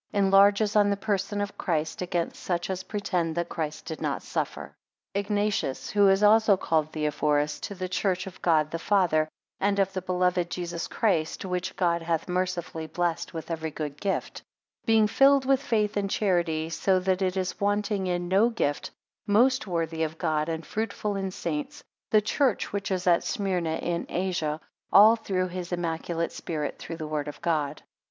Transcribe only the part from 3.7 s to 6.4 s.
did not suffer. IGNATIUS, who is